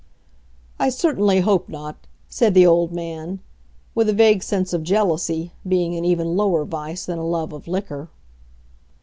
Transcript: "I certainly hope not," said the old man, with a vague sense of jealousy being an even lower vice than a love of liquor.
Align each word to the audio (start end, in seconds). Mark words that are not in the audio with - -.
"I 0.79 0.89
certainly 0.89 1.41
hope 1.41 1.69
not," 1.69 2.07
said 2.27 2.55
the 2.55 2.65
old 2.65 2.91
man, 2.91 3.39
with 3.93 4.09
a 4.09 4.13
vague 4.13 4.41
sense 4.41 4.73
of 4.73 4.81
jealousy 4.81 5.53
being 5.67 5.95
an 5.95 6.03
even 6.03 6.35
lower 6.35 6.65
vice 6.65 7.05
than 7.05 7.19
a 7.19 7.23
love 7.23 7.53
of 7.53 7.67
liquor. 7.67 8.09